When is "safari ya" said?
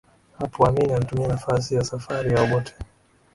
1.83-2.41